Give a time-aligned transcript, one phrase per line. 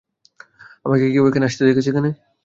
[0.85, 2.09] আপনাকে কেউ আসতে দেখেছে এখানে?